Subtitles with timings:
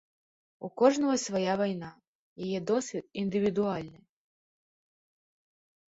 [0.67, 1.91] У кожнага свая вайна,
[2.45, 4.03] яе досвед індывідуальны.